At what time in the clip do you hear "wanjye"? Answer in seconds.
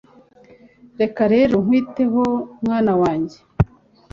3.01-3.37